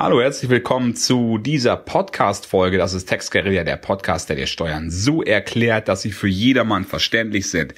Hallo, 0.00 0.20
herzlich 0.22 0.48
willkommen 0.48 0.96
zu 0.96 1.36
dieser 1.36 1.76
Podcast-Folge. 1.76 2.78
Das 2.78 2.94
ist 2.94 3.04
Textguerilla, 3.04 3.64
der 3.64 3.76
Podcast, 3.76 4.30
der 4.30 4.36
dir 4.36 4.46
Steuern 4.46 4.90
so 4.90 5.22
erklärt, 5.22 5.88
dass 5.88 6.00
sie 6.00 6.12
für 6.12 6.26
jedermann 6.26 6.86
verständlich 6.86 7.50
sind. 7.50 7.74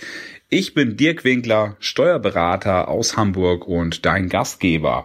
Ich 0.48 0.72
bin 0.72 0.96
Dirk 0.96 1.24
Winkler, 1.24 1.76
Steuerberater 1.80 2.86
aus 2.86 3.16
Hamburg 3.16 3.66
und 3.66 4.06
dein 4.06 4.28
Gastgeber. 4.28 5.04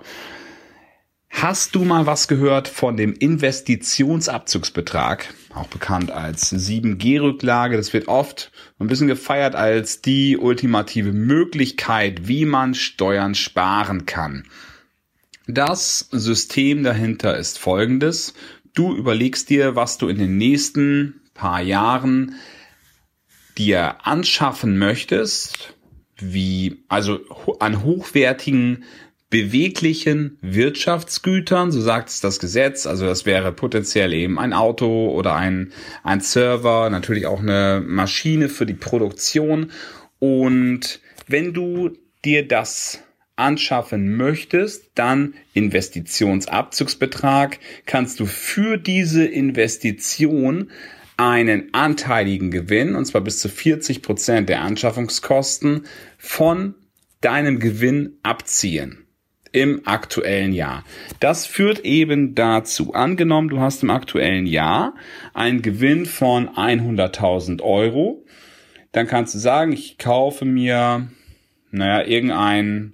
Hast 1.27 1.73
du 1.73 1.85
mal 1.85 2.05
was 2.05 2.27
gehört 2.27 2.67
von 2.67 2.97
dem 2.97 3.13
Investitionsabzugsbetrag, 3.13 5.33
auch 5.55 5.69
bekannt 5.69 6.11
als 6.11 6.53
7G-Rücklage? 6.53 7.77
Das 7.77 7.93
wird 7.93 8.09
oft 8.09 8.51
ein 8.77 8.85
bisschen 8.85 9.07
gefeiert 9.07 9.55
als 9.55 10.03
die 10.03 10.37
ultimative 10.37 11.13
Möglichkeit, 11.13 12.27
wie 12.27 12.45
man 12.45 12.75
Steuern 12.75 13.33
sparen 13.33 14.05
kann. 14.05 14.43
Das 15.47 16.09
System 16.11 16.83
dahinter 16.83 17.37
ist 17.37 17.57
folgendes. 17.57 18.33
Du 18.73 18.95
überlegst 18.95 19.49
dir, 19.49 19.75
was 19.75 19.97
du 19.97 20.09
in 20.09 20.17
den 20.17 20.37
nächsten 20.37 21.21
paar 21.33 21.61
Jahren 21.61 22.35
dir 23.57 24.05
anschaffen 24.05 24.77
möchtest, 24.77 25.73
wie, 26.17 26.83
also 26.89 27.19
an 27.59 27.83
hochwertigen, 27.83 28.83
beweglichen 29.29 30.37
Wirtschaftsgütern, 30.41 31.71
so 31.71 31.81
sagt 31.81 32.09
es 32.09 32.21
das 32.21 32.39
Gesetz, 32.39 32.85
also 32.85 33.05
das 33.05 33.25
wäre 33.25 33.51
potenziell 33.51 34.13
eben 34.13 34.39
ein 34.39 34.53
Auto 34.53 35.09
oder 35.11 35.35
ein, 35.35 35.73
ein 36.03 36.21
Server, 36.21 36.89
natürlich 36.89 37.25
auch 37.25 37.39
eine 37.39 37.83
Maschine 37.85 38.49
für 38.49 38.65
die 38.65 38.73
Produktion. 38.73 39.71
Und 40.19 41.01
wenn 41.27 41.53
du 41.53 41.91
dir 42.23 42.47
das 42.47 43.03
anschaffen 43.37 44.17
möchtest, 44.17 44.91
dann 44.95 45.35
Investitionsabzugsbetrag, 45.53 47.59
kannst 47.85 48.19
du 48.19 48.25
für 48.25 48.77
diese 48.77 49.25
Investition 49.25 50.71
einen 51.15 51.73
anteiligen 51.73 52.51
Gewinn, 52.51 52.95
und 52.95 53.05
zwar 53.05 53.21
bis 53.21 53.39
zu 53.39 53.49
40 53.49 54.01
Prozent 54.01 54.49
der 54.49 54.61
Anschaffungskosten, 54.61 55.85
von 56.17 56.75
deinem 57.21 57.59
Gewinn 57.59 58.17
abziehen 58.21 59.05
im 59.51 59.81
aktuellen 59.85 60.53
Jahr. 60.53 60.83
Das 61.19 61.45
führt 61.45 61.79
eben 61.79 62.35
dazu, 62.35 62.93
angenommen, 62.93 63.49
du 63.49 63.59
hast 63.59 63.81
im 63.81 63.89
aktuellen 63.89 64.45
Jahr 64.45 64.93
einen 65.33 65.61
Gewinn 65.61 66.05
von 66.05 66.49
100.000 66.49 67.61
Euro, 67.61 68.25
dann 68.91 69.07
kannst 69.07 69.33
du 69.33 69.39
sagen, 69.39 69.71
ich 69.71 69.97
kaufe 69.97 70.45
mir, 70.45 71.07
naja, 71.71 72.05
irgendein 72.05 72.93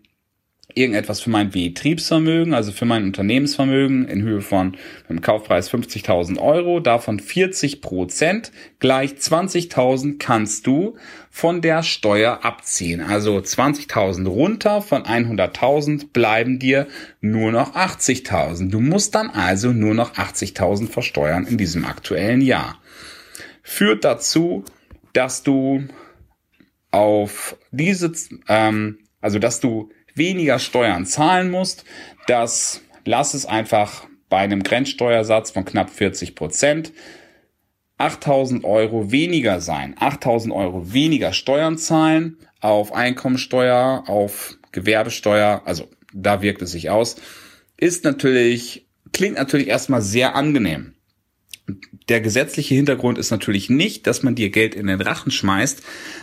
irgendetwas 0.76 1.20
für 1.22 1.30
mein 1.30 1.52
Betriebsvermögen, 1.52 2.54
also 2.54 2.72
für 2.72 2.86
mein 2.86 3.04
Unternehmensvermögen 3.04 4.08
in 4.08 4.24
Höhe 4.24 4.42
von 4.42 4.76
einem 5.08 5.22
Kaufpreis 5.22 5.70
50.000 5.70 6.40
Euro, 6.40 6.80
davon 6.80 7.20
40 7.20 7.82
Prozent 7.82 8.52
gleich 8.80 9.12
20.000 9.12 10.18
kannst 10.18 10.66
du 10.66 10.98
von 11.30 11.62
der 11.62 11.84
Steuer 11.84 12.44
abziehen. 12.44 13.02
Also 13.02 13.38
20.000 13.38 14.28
runter 14.28 14.82
von 14.82 15.04
100.000 15.04 16.12
bleiben 16.12 16.60
dir 16.60 16.88
nur 17.22 17.52
noch 17.52 17.76
80.000. 17.76 18.70
Du 18.70 18.80
musst 18.80 19.16
dann 19.16 19.30
also 19.30 19.72
nur 19.72 19.94
noch 19.94 20.16
80.000 20.16 20.88
versteuern 20.88 21.46
in 21.46 21.58
diesem 21.58 21.86
aktuellen 21.86 22.42
Jahr. 22.42 22.80
Führt 23.62 24.04
dazu, 24.04 24.64
dass 25.14 25.44
du 25.44 25.84
auf 26.92 27.58
diese, 27.72 28.12
ähm, 28.48 29.00
also 29.22 29.40
dass 29.40 29.60
du 29.60 29.90
weniger 30.16 30.60
Steuern 30.60 31.06
zahlen 31.06 31.52
musst. 31.52 31.86
Das 32.28 32.82
lass 33.06 33.34
es 33.34 33.46
einfach 33.46 34.08
bei 34.30 34.38
einem 34.40 34.64
Grenzsteuersatz 34.64 35.52
von 35.52 35.66
knapp 35.66 35.90
40 35.90 36.36
Prozent 36.36 36.92
8000 37.98 38.64
Euro 38.66 39.12
weniger 39.12 39.62
sein. 39.62 39.96
8000 40.00 40.54
Euro 40.54 40.92
weniger 40.94 41.34
Steuern 41.34 41.78
zahlen 41.78 42.38
auf 42.60 42.94
Einkommensteuer, 42.94 44.04
auf 44.08 44.58
Gewerbesteuer, 44.72 45.62
also 45.66 45.90
da 46.14 46.42
wirkt 46.42 46.62
es 46.62 46.72
sich 46.72 46.90
aus, 46.90 47.18
ist 47.78 48.04
natürlich, 48.04 48.88
klingt 49.12 49.38
natürlich 49.38 49.68
erstmal 49.68 50.02
sehr 50.02 50.36
angenehm. 50.36 50.94
Der 52.10 52.20
gesetzliche 52.20 52.76
Hintergrund 52.76 53.18
ist 53.18 53.32
natürlich 53.32 53.70
nicht, 53.70 54.06
dass 54.08 54.24
man 54.24 54.36
dir 54.36 54.50
Geld 54.50 54.76
in 54.76 54.88
den 54.88 55.00
Rachen 55.00 55.32
schmeißt, 55.32 55.82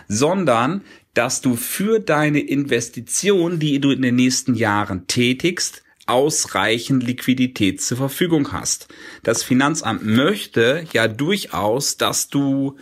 sondern 0.08 0.82
dass 1.14 1.40
du 1.40 1.56
für 1.56 2.00
deine 2.00 2.40
Investition, 2.40 3.58
die 3.58 3.80
du 3.80 3.90
in 3.90 4.02
den 4.02 4.16
nächsten 4.16 4.54
Jahren 4.54 5.06
tätigst, 5.06 5.82
ausreichend 6.06 7.04
Liquidität 7.04 7.80
zur 7.80 7.96
Verfügung 7.96 8.52
hast. 8.52 8.88
Das 9.22 9.42
Finanzamt 9.42 10.04
möchte 10.04 10.84
ja 10.92 11.06
durchaus, 11.06 11.96
dass 11.96 12.28
du 12.28 12.76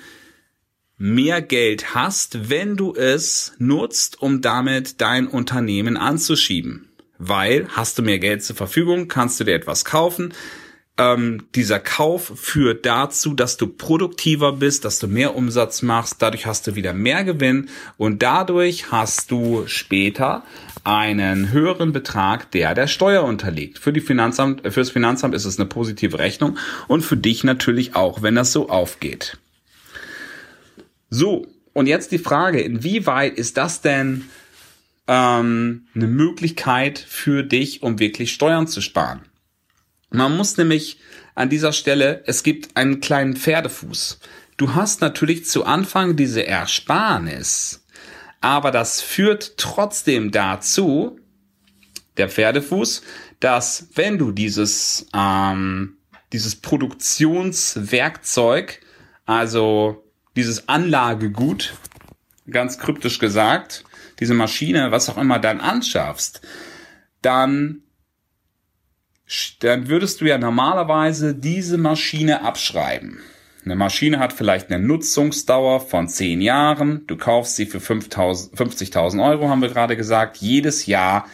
mehr 0.97 1.43
Geld 1.43 1.95
hast, 1.95 2.51
wenn 2.51 2.77
du 2.77 2.95
es 2.95 3.53
nutzt, 3.59 4.21
um 4.21 4.41
damit 4.41 5.01
dein 5.01 5.27
Unternehmen 5.27 5.97
anzuschieben. 5.97 6.89
Weil 7.19 7.69
hast 7.69 7.99
du 7.99 8.03
mehr 8.03 8.19
Geld 8.19 8.43
zur 8.43 8.57
Verfügung, 8.57 9.09
kannst 9.09 9.39
du 9.41 9.45
dir 9.45 9.55
etwas 9.55 9.85
kaufen, 9.85 10.33
ähm, 10.99 11.45
dieser 11.55 11.79
Kauf 11.79 12.33
führt 12.35 12.85
dazu, 12.85 13.33
dass 13.33 13.57
du 13.57 13.69
produktiver 13.69 14.53
bist, 14.53 14.85
dass 14.85 14.99
du 14.99 15.07
mehr 15.07 15.37
Umsatz 15.37 15.83
machst, 15.83 16.17
dadurch 16.19 16.45
hast 16.45 16.67
du 16.67 16.75
wieder 16.75 16.93
mehr 16.93 17.25
Gewinn 17.25 17.69
und 17.97 18.23
dadurch 18.23 18.91
hast 18.91 19.31
du 19.31 19.65
später 19.67 20.43
einen 20.83 21.53
höheren 21.53 21.93
Betrag, 21.93 22.51
der 22.51 22.75
der 22.75 22.89
Steuer 22.89 23.23
unterliegt. 23.23 23.79
Für 23.79 23.93
die 23.93 24.01
Finanzamt, 24.01 24.63
fürs 24.73 24.91
Finanzamt 24.91 25.35
ist 25.35 25.45
es 25.45 25.59
eine 25.59 25.69
positive 25.69 26.19
Rechnung 26.19 26.59
und 26.89 27.03
für 27.03 27.17
dich 27.17 27.45
natürlich 27.45 27.95
auch, 27.95 28.23
wenn 28.23 28.35
das 28.35 28.53
so 28.53 28.69
aufgeht. 28.69 29.39
So, 31.11 31.47
und 31.73 31.87
jetzt 31.87 32.11
die 32.11 32.19
Frage, 32.19 32.61
inwieweit 32.61 33.39
ist 33.39 33.57
das 33.57 33.81
denn 33.83 34.25
ähm, 35.07 35.87
eine 35.95 36.07
Möglichkeit 36.09 36.99
für 36.99 37.45
dich, 37.45 37.83
um 37.83 38.01
wirklich 38.01 38.33
Steuern 38.33 38.67
zu 38.67 38.81
sparen? 38.81 39.28
Man 40.11 40.37
muss 40.37 40.57
nämlich 40.57 40.99
an 41.35 41.51
dieser 41.51 41.73
Stelle, 41.73 42.23
es 42.27 42.43
gibt 42.43 42.77
einen 42.77 43.01
kleinen 43.01 43.37
Pferdefuß. 43.37 44.19
Du 44.57 44.75
hast 44.75 45.01
natürlich 45.01 45.47
zu 45.47 45.65
Anfang 45.65 46.17
diese 46.17 46.47
Ersparnis, 46.47 47.85
aber 48.41 48.71
das 48.71 49.01
führt 49.01 49.57
trotzdem 49.57 50.31
dazu, 50.31 51.19
der 52.17 52.29
Pferdefuß, 52.29 53.03
dass 53.41 53.89
wenn 53.95 54.19
du 54.19 54.31
dieses, 54.33 55.07
ähm, 55.15 55.97
dieses 56.33 56.57
Produktionswerkzeug, 56.57 58.81
also 59.27 60.05
dieses 60.35 60.69
Anlagegut, 60.69 61.75
ganz 62.51 62.79
kryptisch 62.79 63.19
gesagt, 63.19 63.85
diese 64.19 64.35
Maschine, 64.35 64.91
was 64.91 65.09
auch 65.09 65.19
immer 65.19 65.39
dann 65.39 65.61
anschaffst, 65.61 66.41
dann 67.23 67.83
dann 69.61 69.89
würdest 69.89 70.21
du 70.21 70.25
ja 70.25 70.39
normalerweise 70.39 71.35
diese 71.35 71.79
Maschine 71.79 72.43
abschreiben. 72.43 73.19
Eine 73.65 73.77
Maschine 73.77 74.19
hat 74.19 74.33
vielleicht 74.33 74.71
eine 74.71 74.83
Nutzungsdauer 74.83 75.81
von 75.81 76.09
10 76.09 76.41
Jahren. 76.41 77.03
Du 77.07 77.17
kaufst 77.17 77.57
sie 77.57 77.67
für 77.67 77.79
50.000 77.79 79.23
Euro, 79.23 79.51
haben 79.51 79.61
wir 79.61 79.69
gerade 79.69 79.97
gesagt. 79.97 80.39
Jedes 80.39 80.87
Jahr 80.87 81.27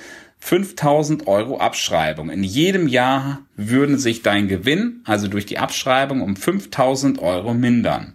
5.000 0.43 1.27
Euro 1.27 1.59
Abschreibung. 1.59 2.31
In 2.31 2.43
jedem 2.43 2.89
Jahr 2.89 3.43
würden 3.57 3.99
sich 3.99 4.23
dein 4.23 4.49
Gewinn, 4.49 5.01
also 5.05 5.29
durch 5.29 5.47
die 5.47 5.59
Abschreibung, 5.59 6.23
um 6.23 6.35
5.000 6.35 7.21
Euro 7.21 7.55
mindern. 7.55 8.15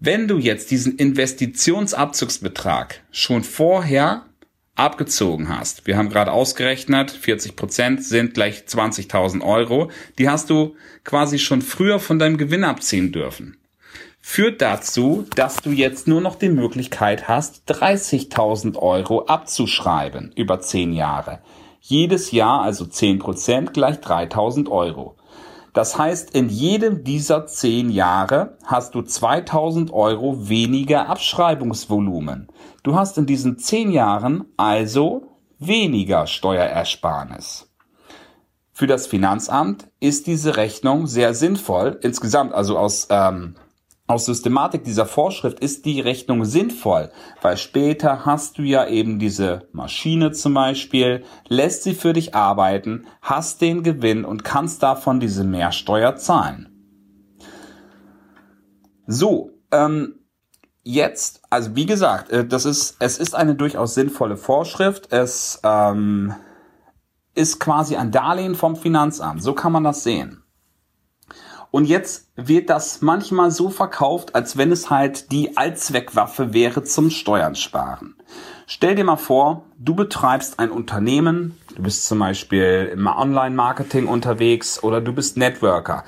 Wenn 0.00 0.28
du 0.28 0.38
jetzt 0.38 0.70
diesen 0.70 0.96
Investitionsabzugsbetrag 0.96 3.00
schon 3.10 3.42
vorher 3.42 4.26
abgezogen 4.76 5.48
hast. 5.48 5.86
Wir 5.86 5.96
haben 5.96 6.10
gerade 6.10 6.32
ausgerechnet, 6.32 7.10
40 7.10 7.56
Prozent 7.56 8.04
sind 8.04 8.34
gleich 8.34 8.64
20.000 8.66 9.42
Euro. 9.42 9.90
Die 10.18 10.28
hast 10.28 10.50
du 10.50 10.76
quasi 11.04 11.38
schon 11.38 11.62
früher 11.62 12.00
von 12.00 12.18
deinem 12.18 12.38
Gewinn 12.38 12.64
abziehen 12.64 13.12
dürfen. 13.12 13.56
Führt 14.20 14.62
dazu, 14.62 15.26
dass 15.36 15.56
du 15.56 15.70
jetzt 15.70 16.08
nur 16.08 16.22
noch 16.22 16.36
die 16.36 16.48
Möglichkeit 16.48 17.28
hast, 17.28 17.70
30.000 17.70 18.76
Euro 18.76 19.26
abzuschreiben 19.26 20.32
über 20.34 20.60
10 20.60 20.94
Jahre. 20.94 21.40
Jedes 21.80 22.30
Jahr 22.30 22.62
also 22.62 22.86
10 22.86 23.18
Prozent 23.18 23.74
gleich 23.74 23.96
3.000 23.96 24.70
Euro. 24.70 25.16
Das 25.74 25.98
heißt, 25.98 26.30
in 26.36 26.48
jedem 26.48 27.02
dieser 27.02 27.46
zehn 27.46 27.90
Jahre 27.90 28.56
hast 28.64 28.94
du 28.94 29.02
2000 29.02 29.92
Euro 29.92 30.48
weniger 30.48 31.08
Abschreibungsvolumen. 31.08 32.46
Du 32.84 32.94
hast 32.94 33.18
in 33.18 33.26
diesen 33.26 33.58
zehn 33.58 33.90
Jahren 33.90 34.44
also 34.56 35.32
weniger 35.58 36.28
Steuerersparnis. 36.28 37.68
Für 38.70 38.86
das 38.86 39.08
Finanzamt 39.08 39.88
ist 39.98 40.28
diese 40.28 40.56
Rechnung 40.56 41.08
sehr 41.08 41.34
sinnvoll 41.34 41.98
insgesamt, 42.02 42.54
also 42.54 42.78
aus 42.78 43.08
ähm, 43.10 43.56
aus 44.14 44.26
Systematik 44.26 44.84
dieser 44.84 45.06
Vorschrift 45.06 45.58
ist 45.58 45.84
die 45.84 46.00
Rechnung 46.00 46.44
sinnvoll, 46.44 47.10
weil 47.42 47.56
später 47.56 48.24
hast 48.24 48.58
du 48.58 48.62
ja 48.62 48.86
eben 48.86 49.18
diese 49.18 49.68
Maschine 49.72 50.30
zum 50.30 50.54
Beispiel, 50.54 51.24
lässt 51.48 51.82
sie 51.82 51.94
für 51.94 52.12
dich 52.12 52.32
arbeiten, 52.32 53.06
hast 53.20 53.60
den 53.60 53.82
Gewinn 53.82 54.24
und 54.24 54.44
kannst 54.44 54.84
davon 54.84 55.18
diese 55.18 55.42
Mehrsteuer 55.42 56.14
zahlen. 56.14 56.68
So, 59.08 59.50
ähm, 59.72 60.20
jetzt, 60.84 61.42
also 61.50 61.74
wie 61.74 61.86
gesagt, 61.86 62.30
äh, 62.30 62.46
das 62.46 62.66
ist, 62.66 62.94
es 63.00 63.18
ist 63.18 63.34
eine 63.34 63.56
durchaus 63.56 63.94
sinnvolle 63.94 64.36
Vorschrift. 64.36 65.12
Es 65.12 65.58
ähm, 65.64 66.34
ist 67.34 67.58
quasi 67.58 67.96
ein 67.96 68.12
Darlehen 68.12 68.54
vom 68.54 68.76
Finanzamt. 68.76 69.42
So 69.42 69.54
kann 69.54 69.72
man 69.72 69.82
das 69.82 70.04
sehen. 70.04 70.43
Und 71.74 71.86
jetzt 71.86 72.28
wird 72.36 72.70
das 72.70 73.02
manchmal 73.02 73.50
so 73.50 73.68
verkauft, 73.68 74.36
als 74.36 74.56
wenn 74.56 74.70
es 74.70 74.90
halt 74.90 75.32
die 75.32 75.56
Allzweckwaffe 75.56 76.54
wäre 76.54 76.84
zum 76.84 77.10
Steuern 77.10 77.56
sparen. 77.56 78.14
Stell 78.68 78.94
dir 78.94 79.02
mal 79.02 79.16
vor, 79.16 79.64
du 79.80 79.96
betreibst 79.96 80.60
ein 80.60 80.70
Unternehmen, 80.70 81.58
du 81.74 81.82
bist 81.82 82.06
zum 82.06 82.20
Beispiel 82.20 82.90
im 82.92 83.08
Online-Marketing 83.08 84.06
unterwegs 84.06 84.84
oder 84.84 85.00
du 85.00 85.12
bist 85.12 85.36
Networker. 85.36 86.04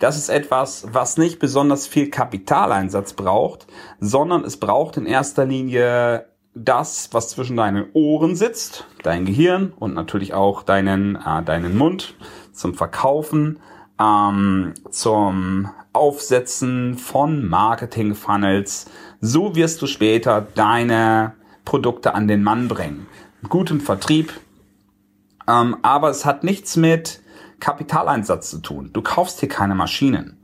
Das 0.00 0.18
ist 0.18 0.28
etwas, 0.28 0.86
was 0.92 1.16
nicht 1.16 1.38
besonders 1.38 1.86
viel 1.86 2.10
Kapitaleinsatz 2.10 3.14
braucht, 3.14 3.66
sondern 3.98 4.44
es 4.44 4.58
braucht 4.58 4.98
in 4.98 5.06
erster 5.06 5.46
Linie 5.46 6.26
das, 6.54 7.08
was 7.12 7.30
zwischen 7.30 7.56
deinen 7.56 7.86
Ohren 7.94 8.36
sitzt, 8.36 8.84
dein 9.02 9.24
Gehirn 9.24 9.72
und 9.78 9.94
natürlich 9.94 10.34
auch 10.34 10.62
deinen, 10.62 11.16
äh, 11.16 11.42
deinen 11.42 11.78
Mund 11.78 12.16
zum 12.52 12.74
Verkaufen 12.74 13.60
ähm, 14.00 14.74
zum 14.90 15.70
Aufsetzen 15.92 16.98
von 16.98 17.48
Marketing-Funnels. 17.48 18.90
So 19.20 19.54
wirst 19.54 19.80
du 19.82 19.86
später 19.86 20.46
deine 20.54 21.34
Produkte 21.64 22.14
an 22.14 22.28
den 22.28 22.42
Mann 22.42 22.68
bringen. 22.68 23.06
Gutem 23.48 23.80
Vertrieb, 23.80 24.32
ähm, 25.48 25.76
aber 25.82 26.10
es 26.10 26.24
hat 26.24 26.44
nichts 26.44 26.76
mit 26.76 27.20
Kapitaleinsatz 27.60 28.50
zu 28.50 28.58
tun. 28.58 28.90
Du 28.92 29.02
kaufst 29.02 29.40
hier 29.40 29.48
keine 29.48 29.74
Maschinen. 29.74 30.42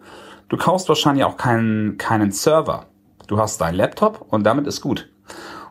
Du 0.49 0.57
kaufst 0.57 0.89
wahrscheinlich 0.89 1.25
auch 1.25 1.37
keinen, 1.37 1.99
keinen 1.99 2.33
Server. 2.33 2.87
Du 3.27 3.39
hast 3.39 3.61
deinen 3.61 3.75
Laptop 3.75 4.27
und 4.29 4.45
damit 4.45 4.67
ist 4.67 4.81
gut. 4.81 5.09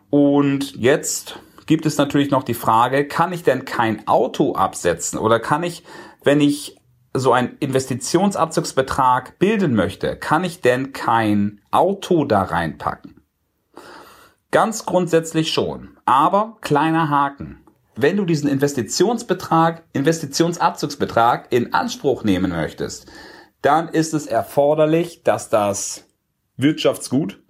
Und 0.09 0.75
jetzt 0.75 1.39
gibt 1.65 1.85
es 1.85 1.97
natürlich 1.97 2.31
noch 2.31 2.43
die 2.43 2.53
Frage, 2.53 3.07
kann 3.07 3.31
ich 3.31 3.43
denn 3.43 3.65
kein 3.65 4.07
Auto 4.07 4.55
absetzen 4.55 5.19
oder 5.19 5.39
kann 5.39 5.63
ich, 5.63 5.83
wenn 6.23 6.41
ich 6.41 6.80
so 7.13 7.33
ein 7.33 7.57
Investitionsabzugsbetrag 7.59 9.37
bilden 9.39 9.73
möchte, 9.75 10.15
kann 10.15 10.43
ich 10.43 10.61
denn 10.61 10.93
kein 10.93 11.61
Auto 11.71 12.25
da 12.25 12.43
reinpacken? 12.43 13.21
Ganz 14.51 14.85
grundsätzlich 14.85 15.51
schon. 15.51 15.97
Aber 16.05 16.57
kleiner 16.61 17.09
Haken. 17.09 17.63
Wenn 17.95 18.17
du 18.17 18.25
diesen 18.25 18.49
Investitionsbetrag, 18.49 19.83
Investitionsabzugsbetrag 19.93 21.47
in 21.51 21.73
Anspruch 21.73 22.23
nehmen 22.23 22.51
möchtest, 22.51 23.07
dann 23.61 23.89
ist 23.89 24.13
es 24.13 24.27
erforderlich, 24.27 25.23
dass 25.23 25.49
das 25.49 26.05
Wirtschaftsgut, 26.57 27.41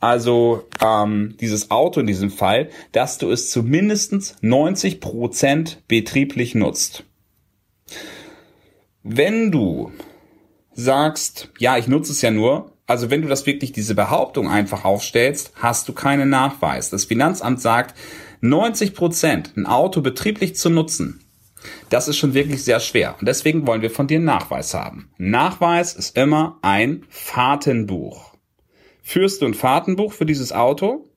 also 0.00 0.68
ähm, 0.80 1.36
dieses 1.40 1.70
Auto 1.70 2.00
in 2.00 2.06
diesem 2.06 2.30
Fall, 2.30 2.70
dass 2.92 3.18
du 3.18 3.30
es 3.30 3.50
zu 3.50 3.62
mindestens 3.62 4.36
90 4.40 5.00
Prozent 5.00 5.82
betrieblich 5.88 6.54
nutzt. 6.54 7.04
Wenn 9.02 9.50
du 9.50 9.92
sagst, 10.72 11.50
ja, 11.58 11.76
ich 11.76 11.88
nutze 11.88 12.12
es 12.12 12.22
ja 12.22 12.30
nur, 12.30 12.72
also 12.86 13.10
wenn 13.10 13.22
du 13.22 13.28
das 13.28 13.46
wirklich 13.46 13.72
diese 13.72 13.94
Behauptung 13.94 14.48
einfach 14.48 14.84
aufstellst, 14.84 15.52
hast 15.56 15.88
du 15.88 15.92
keinen 15.92 16.28
Nachweis. 16.28 16.90
Das 16.90 17.04
Finanzamt 17.04 17.60
sagt, 17.60 17.96
90 18.40 18.94
Prozent 18.94 19.52
ein 19.56 19.66
Auto 19.66 20.00
betrieblich 20.00 20.56
zu 20.56 20.70
nutzen, 20.70 21.20
das 21.90 22.08
ist 22.08 22.16
schon 22.16 22.34
wirklich 22.34 22.64
sehr 22.64 22.80
schwer. 22.80 23.16
Und 23.18 23.26
deswegen 23.26 23.66
wollen 23.66 23.82
wir 23.82 23.90
von 23.90 24.06
dir 24.06 24.16
einen 24.16 24.24
Nachweis 24.24 24.74
haben. 24.74 25.10
Nachweis 25.18 25.94
ist 25.94 26.16
immer 26.16 26.58
ein 26.62 27.04
Fahrtenbuch. 27.08 28.34
Führst 29.02 29.42
du 29.42 29.46
ein 29.46 29.54
Fahrtenbuch 29.54 30.12
für 30.12 30.26
dieses 30.26 30.52
Auto? 30.52 31.08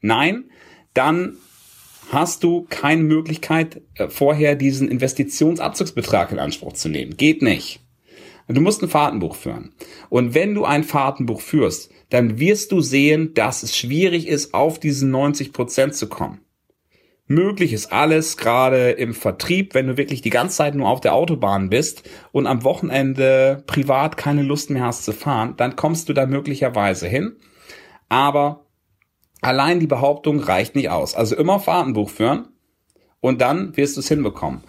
Nein? 0.00 0.50
Dann 0.92 1.36
hast 2.10 2.44
du 2.44 2.66
keine 2.68 3.02
Möglichkeit, 3.02 3.82
äh, 3.94 4.08
vorher 4.08 4.54
diesen 4.54 4.88
Investitionsabzugsbetrag 4.88 6.32
in 6.32 6.38
Anspruch 6.38 6.72
zu 6.74 6.88
nehmen. 6.88 7.16
Geht 7.16 7.42
nicht. 7.42 7.80
Du 8.46 8.60
musst 8.60 8.82
ein 8.82 8.90
Fahrtenbuch 8.90 9.36
führen. 9.36 9.72
Und 10.10 10.34
wenn 10.34 10.54
du 10.54 10.64
ein 10.64 10.84
Fahrtenbuch 10.84 11.40
führst, 11.40 11.90
dann 12.10 12.38
wirst 12.38 12.72
du 12.72 12.80
sehen, 12.80 13.32
dass 13.34 13.62
es 13.62 13.76
schwierig 13.76 14.28
ist, 14.28 14.52
auf 14.52 14.78
diesen 14.78 15.10
90 15.10 15.52
Prozent 15.52 15.94
zu 15.94 16.08
kommen. 16.08 16.40
Möglich 17.26 17.72
ist 17.72 17.90
alles, 17.90 18.36
gerade 18.36 18.90
im 18.90 19.14
Vertrieb, 19.14 19.74
wenn 19.74 19.86
du 19.86 19.96
wirklich 19.96 20.20
die 20.20 20.30
ganze 20.30 20.58
Zeit 20.58 20.74
nur 20.74 20.90
auf 20.90 21.00
der 21.00 21.14
Autobahn 21.14 21.70
bist 21.70 22.08
und 22.32 22.46
am 22.46 22.64
Wochenende 22.64 23.64
privat 23.66 24.18
keine 24.18 24.42
Lust 24.42 24.68
mehr 24.68 24.84
hast 24.84 25.06
zu 25.06 25.12
fahren, 25.12 25.54
dann 25.56 25.74
kommst 25.74 26.10
du 26.10 26.12
da 26.12 26.26
möglicherweise 26.26 27.08
hin. 27.08 27.36
Aber 28.10 28.66
Allein 29.44 29.78
die 29.78 29.86
Behauptung 29.86 30.40
reicht 30.40 30.74
nicht 30.74 30.88
aus. 30.88 31.14
Also 31.14 31.36
immer 31.36 31.60
Fahrtenbuch 31.60 32.08
führen 32.08 32.48
und 33.20 33.42
dann 33.42 33.76
wirst 33.76 33.96
du 33.96 34.00
es 34.00 34.08
hinbekommen. 34.08 34.62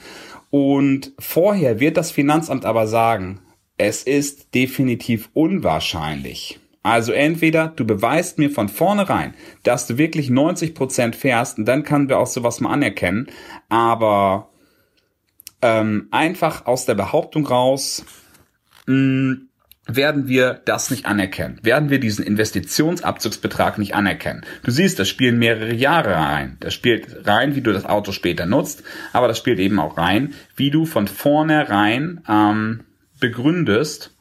Und 0.49 1.13
vorher 1.17 1.79
wird 1.79 1.95
das 1.95 2.11
Finanzamt 2.11 2.65
aber 2.65 2.85
sagen, 2.85 3.39
es 3.77 4.03
ist 4.03 4.53
definitiv 4.53 5.29
unwahrscheinlich. 5.33 6.59
Also 6.83 7.13
entweder 7.13 7.69
du 7.69 7.85
beweist 7.85 8.37
mir 8.37 8.51
von 8.51 8.67
vornherein, 8.67 9.33
dass 9.63 9.87
du 9.87 9.97
wirklich 9.97 10.29
90 10.29 10.75
Prozent 10.75 11.15
fährst 11.15 11.57
und 11.57 11.63
dann 11.63 11.83
können 11.83 12.09
wir 12.09 12.19
auch 12.19 12.27
sowas 12.27 12.59
mal 12.59 12.73
anerkennen. 12.73 13.27
Aber 13.69 14.49
ähm, 15.61 16.09
einfach 16.11 16.65
aus 16.65 16.85
der 16.85 16.95
Behauptung 16.95 17.47
raus, 17.47 18.03
mh, 18.87 18.93
mm, 18.93 19.49
werden 19.87 20.27
wir 20.27 20.61
das 20.65 20.89
nicht 20.89 21.05
anerkennen, 21.05 21.59
werden 21.61 21.89
wir 21.89 21.99
diesen 21.99 22.25
Investitionsabzugsbetrag 22.25 23.77
nicht 23.77 23.93
anerkennen. 23.93 24.41
Du 24.63 24.71
siehst, 24.71 24.97
das 24.99 25.07
spielen 25.09 25.37
mehrere 25.37 25.73
Jahre 25.73 26.15
rein. 26.15 26.57
Das 26.59 26.73
spielt 26.73 27.27
rein, 27.27 27.55
wie 27.55 27.61
du 27.61 27.71
das 27.71 27.85
Auto 27.85 28.11
später 28.11 28.45
nutzt, 28.45 28.83
aber 29.13 29.27
das 29.27 29.37
spielt 29.37 29.59
eben 29.59 29.79
auch 29.79 29.97
rein, 29.97 30.33
wie 30.55 30.71
du 30.71 30.85
von 30.85 31.07
vornherein 31.07 32.21
ähm, 32.27 32.81
begründest, 33.19 34.11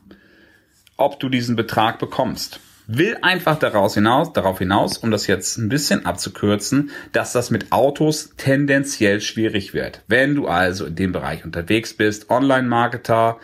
ob 0.96 1.18
du 1.18 1.28
diesen 1.28 1.56
Betrag 1.56 1.98
bekommst. 1.98 2.60
Will 2.86 3.16
einfach 3.22 3.58
daraus 3.58 3.94
hinaus, 3.94 4.34
darauf 4.34 4.58
hinaus, 4.58 4.98
um 4.98 5.10
das 5.10 5.26
jetzt 5.26 5.56
ein 5.56 5.70
bisschen 5.70 6.04
abzukürzen, 6.04 6.90
dass 7.12 7.32
das 7.32 7.50
mit 7.50 7.72
Autos 7.72 8.34
tendenziell 8.36 9.22
schwierig 9.22 9.72
wird. 9.72 10.02
Wenn 10.06 10.34
du 10.34 10.46
also 10.46 10.84
in 10.84 10.94
dem 10.94 11.12
Bereich 11.12 11.46
unterwegs 11.46 11.94
bist, 11.94 12.28
Online-Marketer, 12.28 13.38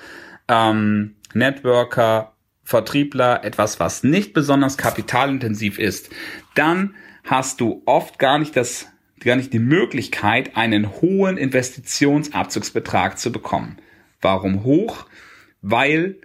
ähm, 0.46 1.14
Networker, 1.34 2.34
Vertriebler, 2.62 3.44
etwas, 3.44 3.80
was 3.80 4.04
nicht 4.04 4.32
besonders 4.32 4.78
kapitalintensiv 4.78 5.78
ist, 5.78 6.10
dann 6.54 6.94
hast 7.25 7.60
du 7.60 7.82
oft 7.87 8.18
gar 8.18 8.38
nicht 8.38 8.56
das, 8.56 8.87
gar 9.20 9.37
nicht 9.37 9.52
die 9.52 9.58
Möglichkeit, 9.58 10.56
einen 10.56 11.00
hohen 11.00 11.37
Investitionsabzugsbetrag 11.37 13.18
zu 13.18 13.32
bekommen. 13.32 13.78
Warum 14.20 14.64
hoch? 14.64 15.06
Weil 15.62 16.16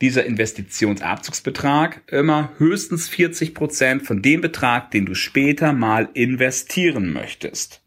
dieser 0.00 0.24
Investitionsabzugsbetrag 0.26 2.02
immer 2.08 2.50
höchstens 2.58 3.08
40 3.08 3.54
Prozent 3.54 4.02
von 4.02 4.20
dem 4.20 4.40
Betrag, 4.40 4.90
den 4.90 5.06
du 5.06 5.14
später 5.14 5.72
mal 5.72 6.08
investieren 6.14 7.12
möchtest. 7.12 7.82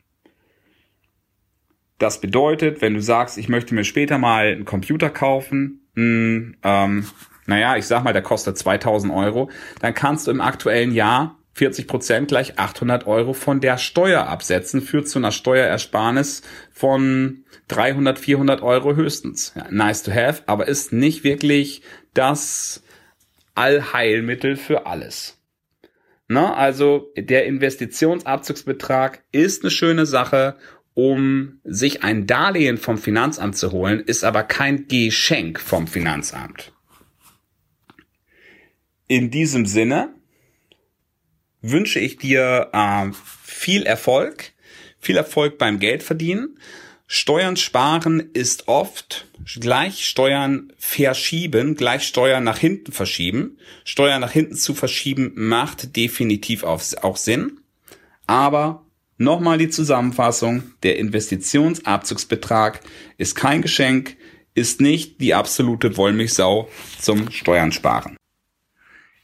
Das 1.98 2.22
bedeutet, 2.22 2.82
wenn 2.82 2.94
du 2.94 3.02
sagst, 3.02 3.38
ich 3.38 3.50
möchte 3.50 3.74
mir 3.74 3.84
später 3.84 4.18
mal 4.18 4.48
einen 4.48 4.66
Computer 4.66 5.10
kaufen, 5.10 5.85
mh, 5.96 6.02
hm, 6.04 6.58
ähm, 6.64 7.06
naja, 7.48 7.78
ich 7.78 7.86
sag 7.86 8.04
mal, 8.04 8.14
der 8.14 8.22
kostet 8.22 8.58
2000 8.58 9.14
Euro, 9.14 9.50
dann 9.80 9.94
kannst 9.94 10.28
du 10.28 10.32
im 10.32 10.42
aktuellen 10.42 10.94
Jahr 10.94 11.38
40 11.54 11.88
Prozent 11.88 12.28
gleich 12.28 12.60
800 12.60 13.08
Euro 13.08 13.34
von 13.34 13.62
der 13.62 13.78
Steuer 13.78 14.28
absetzen, 14.28 14.82
führt 14.82 15.08
zu 15.08 15.20
einer 15.20 15.32
Steuerersparnis 15.32 16.42
von 16.72 17.46
300, 17.70 18.20
400 18.20 18.62
Euro 18.62 18.96
höchstens. 18.96 19.54
Ja, 19.56 19.68
nice 19.70 20.04
to 20.04 20.12
have, 20.12 20.44
aber 20.48 20.68
ist 20.68 20.92
nicht 20.92 21.24
wirklich 21.24 21.82
das 22.14 22.84
Allheilmittel 23.54 24.58
für 24.58 24.86
alles. 24.86 25.38
Na, 26.28 26.56
also 26.56 27.12
der 27.16 27.46
Investitionsabzugsbetrag 27.46 29.24
ist 29.32 29.64
eine 29.64 29.72
schöne 29.72 30.06
Sache 30.06 30.58
um 30.96 31.60
sich 31.66 32.04
ein 32.04 32.26
Darlehen 32.26 32.78
vom 32.78 32.98
Finanzamt 32.98 33.56
zu 33.58 33.72
holen, 33.72 34.00
ist 34.00 34.24
aber 34.24 34.44
kein 34.44 34.88
Geschenk 34.88 35.60
vom 35.60 35.88
Finanzamt. 35.88 36.72
In 39.08 39.30
diesem 39.30 39.68
Sinne 39.68 40.16
wünsche 41.62 42.00
ich 42.00 42.18
dir 42.18 42.70
äh, 42.72 43.12
viel 43.44 43.84
Erfolg, 43.84 44.54
viel 44.98 45.18
Erfolg 45.18 45.58
beim 45.58 45.80
Geldverdienen. 45.80 46.58
Steuern 47.08 47.58
sparen 47.58 48.32
ist 48.34 48.68
oft 48.68 49.28
gleich 49.60 50.08
Steuern 50.08 50.72
verschieben, 50.78 51.76
gleich 51.76 52.08
Steuern 52.08 52.44
nach 52.44 52.58
hinten 52.58 52.94
verschieben. 52.94 53.60
Steuern 53.84 54.22
nach 54.22 54.32
hinten 54.32 54.56
zu 54.56 54.74
verschieben 54.74 55.34
macht 55.36 55.96
definitiv 55.98 56.64
auch 56.64 57.18
Sinn. 57.18 57.60
Aber 58.26 58.85
nochmal 59.18 59.58
die 59.58 59.70
Zusammenfassung. 59.70 60.64
Der 60.84 60.98
Investitionsabzugsbetrag 60.98 62.82
ist 63.18 63.36
kein 63.36 63.62
Geschenk, 63.62 64.18
ist 64.54 64.82
nicht 64.82 65.22
die 65.22 65.34
absolute 65.34 65.98
Wollmilchsau 65.98 66.70
zum 67.00 67.32
Steuern 67.32 67.72
sparen. 67.72 68.18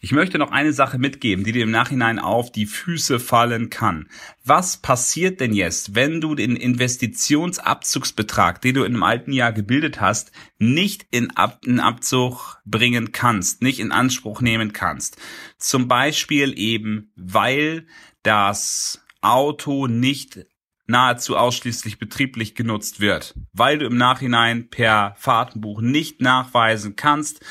Ich 0.03 0.13
möchte 0.13 0.39
noch 0.39 0.49
eine 0.49 0.73
Sache 0.73 0.97
mitgeben, 0.97 1.45
die 1.45 1.51
dir 1.51 1.61
im 1.61 1.69
Nachhinein 1.69 2.17
auf 2.17 2.51
die 2.51 2.65
Füße 2.65 3.19
fallen 3.19 3.69
kann. 3.69 4.09
Was 4.43 4.77
passiert 4.77 5.39
denn 5.39 5.53
jetzt, 5.53 5.93
wenn 5.93 6.19
du 6.19 6.33
den 6.33 6.55
Investitionsabzugsbetrag, 6.55 8.59
den 8.61 8.73
du 8.73 8.83
in 8.83 8.93
einem 8.93 9.03
alten 9.03 9.31
Jahr 9.31 9.53
gebildet 9.53 10.01
hast, 10.01 10.31
nicht 10.57 11.05
in, 11.11 11.29
Ab 11.37 11.59
in 11.63 11.79
Abzug 11.79 12.61
bringen 12.65 13.11
kannst, 13.11 13.61
nicht 13.61 13.79
in 13.79 13.91
Anspruch 13.91 14.41
nehmen 14.41 14.73
kannst? 14.73 15.17
Zum 15.59 15.87
Beispiel 15.87 16.57
eben, 16.57 17.11
weil 17.15 17.85
das 18.23 19.00
Auto 19.21 19.87
nicht 19.87 20.45
nahezu 20.87 21.37
ausschließlich 21.37 21.99
betrieblich 21.99 22.55
genutzt 22.55 22.99
wird, 22.99 23.35
weil 23.53 23.77
du 23.77 23.85
im 23.85 23.97
Nachhinein 23.97 24.69
per 24.69 25.15
Fahrtenbuch 25.17 25.81
nicht 25.81 26.21
nachweisen 26.21 26.95
kannst, 26.95 27.43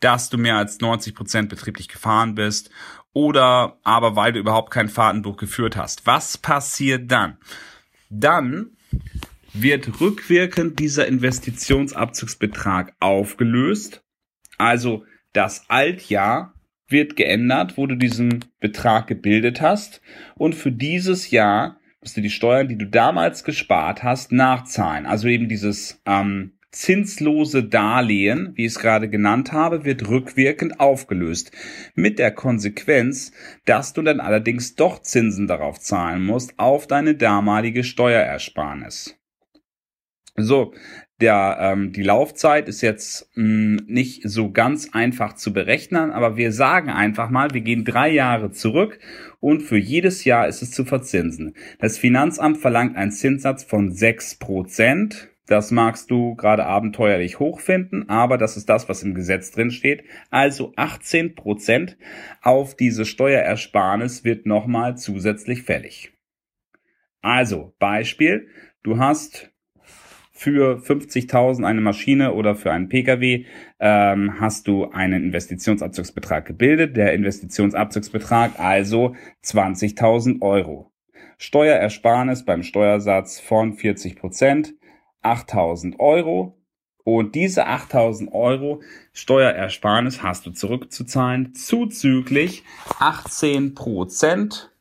dass 0.00 0.30
du 0.30 0.38
mehr 0.38 0.56
als 0.56 0.80
90 0.80 1.14
Prozent 1.14 1.48
betrieblich 1.48 1.88
gefahren 1.88 2.34
bist 2.34 2.70
oder 3.12 3.78
aber 3.84 4.16
weil 4.16 4.32
du 4.32 4.40
überhaupt 4.40 4.70
kein 4.72 4.88
Fahrtenbuch 4.88 5.36
geführt 5.36 5.76
hast. 5.76 6.06
Was 6.06 6.38
passiert 6.38 7.10
dann? 7.10 7.38
Dann 8.08 8.76
wird 9.52 10.00
rückwirkend 10.00 10.78
dieser 10.78 11.06
Investitionsabzugsbetrag 11.06 12.94
aufgelöst. 13.00 14.02
Also 14.58 15.04
das 15.32 15.68
Altjahr 15.68 16.54
wird 16.90 17.16
geändert, 17.16 17.76
wo 17.76 17.86
du 17.86 17.96
diesen 17.96 18.44
Betrag 18.60 19.06
gebildet 19.06 19.60
hast. 19.60 20.00
Und 20.36 20.54
für 20.54 20.72
dieses 20.72 21.30
Jahr 21.30 21.80
musst 22.00 22.16
du 22.16 22.20
die 22.20 22.30
Steuern, 22.30 22.68
die 22.68 22.78
du 22.78 22.86
damals 22.86 23.44
gespart 23.44 24.02
hast, 24.02 24.32
nachzahlen. 24.32 25.06
Also 25.06 25.28
eben 25.28 25.48
dieses 25.48 26.00
ähm, 26.06 26.52
zinslose 26.70 27.64
Darlehen, 27.64 28.52
wie 28.54 28.64
ich 28.64 28.72
es 28.72 28.78
gerade 28.78 29.08
genannt 29.08 29.52
habe, 29.52 29.84
wird 29.84 30.08
rückwirkend 30.08 30.80
aufgelöst. 30.80 31.52
Mit 31.94 32.18
der 32.18 32.30
Konsequenz, 32.30 33.32
dass 33.64 33.92
du 33.92 34.02
dann 34.02 34.20
allerdings 34.20 34.76
doch 34.76 35.02
Zinsen 35.02 35.46
darauf 35.46 35.80
zahlen 35.80 36.24
musst, 36.24 36.58
auf 36.58 36.86
deine 36.86 37.14
damalige 37.14 37.84
Steuerersparnis. 37.84 39.19
So, 40.36 40.72
der, 41.20 41.58
ähm, 41.60 41.92
die 41.92 42.02
Laufzeit 42.02 42.68
ist 42.68 42.80
jetzt 42.80 43.30
mh, 43.34 43.44
hm, 43.44 43.86
nicht 43.86 44.22
so 44.28 44.50
ganz 44.50 44.90
einfach 44.92 45.34
zu 45.34 45.52
berechnen, 45.52 46.10
aber 46.12 46.36
wir 46.36 46.52
sagen 46.52 46.88
einfach 46.88 47.30
mal, 47.30 47.52
wir 47.52 47.60
gehen 47.60 47.84
drei 47.84 48.08
Jahre 48.10 48.52
zurück 48.52 48.98
und 49.40 49.60
für 49.60 49.78
jedes 49.78 50.24
Jahr 50.24 50.48
ist 50.48 50.62
es 50.62 50.70
zu 50.70 50.84
verzinsen. 50.84 51.54
Das 51.78 51.98
Finanzamt 51.98 52.58
verlangt 52.58 52.96
einen 52.96 53.12
Zinssatz 53.12 53.64
von 53.64 53.92
sechs 53.92 54.34
Prozent 54.34 55.30
das 55.50 55.72
magst 55.72 56.12
du 56.12 56.36
gerade 56.36 56.64
abenteuerlich 56.64 57.40
hoch 57.40 57.58
finden, 57.58 58.08
aber 58.08 58.38
das 58.38 58.56
ist 58.56 58.68
das, 58.68 58.88
was 58.88 59.02
im 59.02 59.16
Gesetz 59.16 59.50
drin 59.50 59.72
steht. 59.72 60.04
Also 60.30 60.72
18 60.76 61.34
Prozent 61.34 61.98
auf 62.40 62.76
diese 62.76 63.04
Steuerersparnis 63.04 64.22
wird 64.22 64.46
nochmal 64.46 64.96
zusätzlich 64.96 65.64
fällig. 65.64 66.12
Also 67.20 67.74
Beispiel, 67.80 68.46
du 68.84 68.98
hast 68.98 69.49
für 70.40 70.78
50.000 70.78 71.66
eine 71.66 71.82
Maschine 71.82 72.32
oder 72.32 72.54
für 72.54 72.72
einen 72.72 72.88
Pkw 72.88 73.44
ähm, 73.78 74.40
hast 74.40 74.66
du 74.66 74.90
einen 74.90 75.22
Investitionsabzugsbetrag 75.22 76.46
gebildet. 76.46 76.96
Der 76.96 77.12
Investitionsabzugsbetrag 77.12 78.58
also 78.58 79.14
20.000 79.44 80.40
Euro. 80.40 80.92
Steuerersparnis 81.36 82.46
beim 82.46 82.62
Steuersatz 82.62 83.38
von 83.38 83.74
40 83.74 84.16
Prozent 84.16 84.72
8000 85.20 86.00
Euro 86.00 86.56
und 87.04 87.34
diese 87.34 87.66
8000 87.66 88.32
Euro 88.32 88.80
Steuerersparnis 89.12 90.22
hast 90.22 90.46
du 90.46 90.52
zurückzuzahlen 90.52 91.54
zuzüglich 91.54 92.64
18 92.98 93.74
Prozent. 93.74 94.72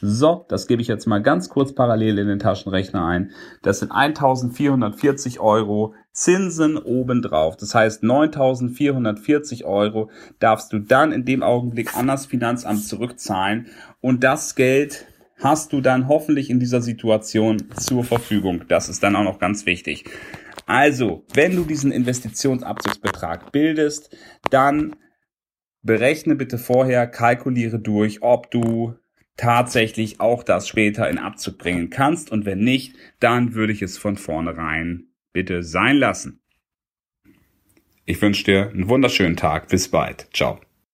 So, 0.00 0.46
das 0.48 0.68
gebe 0.68 0.80
ich 0.80 0.86
jetzt 0.86 1.06
mal 1.06 1.20
ganz 1.22 1.48
kurz 1.48 1.74
parallel 1.74 2.18
in 2.18 2.28
den 2.28 2.38
Taschenrechner 2.38 3.04
ein. 3.04 3.32
Das 3.62 3.80
sind 3.80 3.90
1440 3.90 5.40
Euro 5.40 5.94
Zinsen 6.12 6.76
obendrauf. 6.76 7.56
Das 7.56 7.74
heißt, 7.74 8.04
9440 8.04 9.64
Euro 9.64 10.10
darfst 10.38 10.72
du 10.72 10.78
dann 10.78 11.10
in 11.10 11.24
dem 11.24 11.42
Augenblick 11.42 11.96
an 11.96 12.06
das 12.06 12.26
Finanzamt 12.26 12.84
zurückzahlen. 12.84 13.66
Und 14.00 14.22
das 14.22 14.54
Geld 14.54 15.06
hast 15.40 15.72
du 15.72 15.80
dann 15.80 16.08
hoffentlich 16.08 16.50
in 16.50 16.60
dieser 16.60 16.80
Situation 16.80 17.64
zur 17.76 18.04
Verfügung. 18.04 18.64
Das 18.68 18.88
ist 18.88 19.02
dann 19.02 19.16
auch 19.16 19.24
noch 19.24 19.38
ganz 19.38 19.66
wichtig. 19.66 20.04
Also, 20.66 21.24
wenn 21.34 21.56
du 21.56 21.64
diesen 21.64 21.92
Investitionsabzugsbetrag 21.92 23.50
bildest, 23.52 24.16
dann 24.50 24.96
berechne 25.82 26.36
bitte 26.36 26.58
vorher, 26.58 27.06
kalkuliere 27.06 27.78
durch, 27.78 28.22
ob 28.22 28.50
du 28.50 28.94
tatsächlich 29.38 30.20
auch 30.20 30.42
das 30.42 30.68
später 30.68 31.08
in 31.08 31.16
Abzug 31.16 31.56
bringen 31.56 31.88
kannst 31.88 32.30
und 32.30 32.44
wenn 32.44 32.58
nicht, 32.58 32.94
dann 33.20 33.54
würde 33.54 33.72
ich 33.72 33.80
es 33.80 33.96
von 33.96 34.18
vornherein 34.18 35.06
bitte 35.32 35.62
sein 35.62 35.96
lassen. 35.96 36.42
Ich 38.04 38.20
wünsche 38.20 38.44
dir 38.44 38.70
einen 38.70 38.88
wunderschönen 38.88 39.36
Tag. 39.36 39.68
Bis 39.68 39.88
bald. 39.88 40.28
Ciao. 40.34 40.60